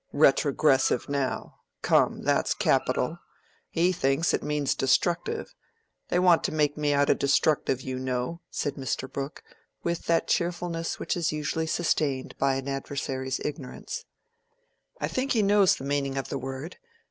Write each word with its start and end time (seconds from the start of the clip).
Retrogressive, 0.13 1.07
now! 1.09 1.59
Come, 1.83 2.23
that's 2.23 2.55
capital. 2.55 3.19
He 3.69 3.91
thinks 3.91 4.33
it 4.33 4.41
means 4.41 4.73
destructive: 4.73 5.53
they 6.09 6.17
want 6.17 6.43
to 6.45 6.51
make 6.51 6.75
me 6.75 6.91
out 6.91 7.11
a 7.11 7.13
destructive, 7.13 7.81
you 7.81 7.99
know," 7.99 8.41
said 8.49 8.77
Mr. 8.77 9.07
Brooke, 9.07 9.43
with 9.83 10.07
that 10.07 10.27
cheerfulness 10.27 10.97
which 10.97 11.15
is 11.15 11.31
usually 11.31 11.67
sustained 11.67 12.35
by 12.39 12.55
an 12.55 12.67
adversary's 12.67 13.39
ignorance. 13.45 14.05
"I 14.99 15.07
think 15.07 15.33
he 15.33 15.43
knows 15.43 15.75
the 15.75 15.83
meaning 15.83 16.17
of 16.17 16.29
the 16.29 16.39
word. 16.39 16.77